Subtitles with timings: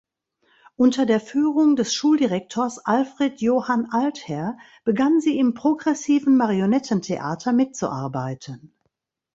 [0.77, 8.73] Unter der Führung des Schuldirektors Alfred Johann Altherr begann sie im progressiven Marionettentheater mitzuarbeiten.